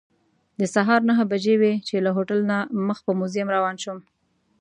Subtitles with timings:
[0.59, 2.57] د سهار نهه بجې وې چې له هوټل نه
[2.87, 3.99] مخ په موزیم روان شوم.